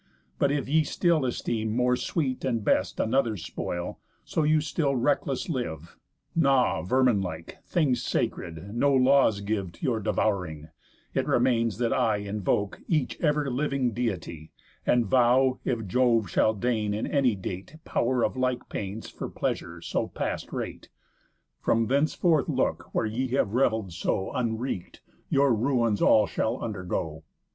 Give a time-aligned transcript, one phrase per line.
[0.39, 5.47] But if ye still esteem more sweet and best Another's spoil, so you still wreakless
[5.47, 5.95] live,
[6.35, 10.69] Gnaw, vermin like, things sacred, no laws give To your devouring;
[11.13, 14.51] it remains that I Invoke each Ever living Deity,
[14.87, 19.81] And vow, if Jove shall deign in any date Pow'r of like pains for pleasure
[19.81, 20.89] so past rate,
[21.59, 27.23] From thenceforth look, where ye have revell'd so Unwreak'd, your ruins all shall undergo."